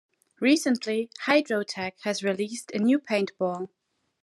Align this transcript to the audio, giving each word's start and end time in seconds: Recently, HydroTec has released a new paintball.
Recently, 0.39 1.11
HydroTec 1.27 1.91
has 2.05 2.23
released 2.23 2.71
a 2.71 2.79
new 2.79 2.97
paintball. 2.97 3.69